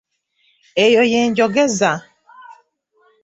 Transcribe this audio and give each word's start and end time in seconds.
Eyo 0.83 1.01
ye 1.11 1.21
njogeza. 1.29 1.91